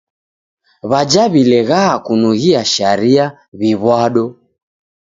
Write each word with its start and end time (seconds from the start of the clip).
W'aja 0.89 1.23
w'ileghaa 1.31 1.95
kunughia 2.05 2.61
sharia 2.73 3.25
w'iw'ado. 3.59 4.25